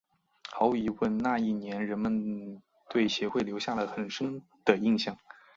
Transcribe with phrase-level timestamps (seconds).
[0.51, 2.59] 毫无疑问那一年人们
[2.89, 5.15] 对协会留下了很深的印象。